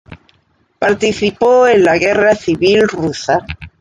[0.79, 3.45] Participó en la Guerra Civil Rusa.